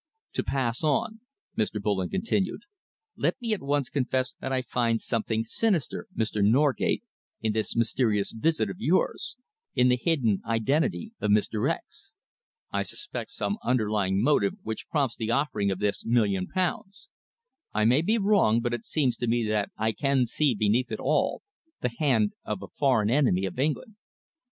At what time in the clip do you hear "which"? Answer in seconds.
14.63-14.89